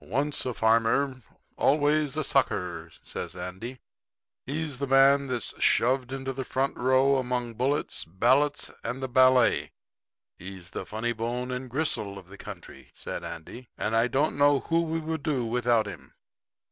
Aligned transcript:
'Once 0.00 0.44
a 0.44 0.52
farmer, 0.52 1.22
always 1.56 2.16
a 2.16 2.24
sucker,' 2.24 2.90
said 3.00 3.36
Andy. 3.36 3.78
'He's 4.44 4.80
the 4.80 4.88
man 4.88 5.28
that's 5.28 5.54
shoved 5.62 6.10
into 6.10 6.32
the 6.32 6.44
front 6.44 6.76
row 6.76 7.16
among 7.16 7.54
bullets, 7.54 8.04
ballots 8.04 8.72
and 8.82 9.00
the 9.00 9.08
ballet. 9.08 9.70
He's 10.36 10.70
the 10.70 10.84
funny 10.84 11.12
bone 11.12 11.52
and 11.52 11.70
gristle 11.70 12.18
of 12.18 12.28
the 12.28 12.36
country,' 12.36 12.90
said 12.92 13.22
Andy, 13.22 13.68
'and 13.78 13.94
I 13.94 14.08
don't 14.08 14.36
know 14.36 14.58
who 14.58 14.82
we 14.82 14.98
would 14.98 15.22
do 15.22 15.46
without 15.46 15.86
him.' 15.86 16.12